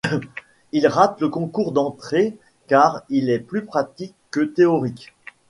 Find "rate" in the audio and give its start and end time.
0.87-1.21